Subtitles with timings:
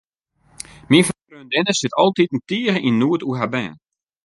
[0.89, 3.75] Myn freondinne sit altiten tige yn noed oer har bern.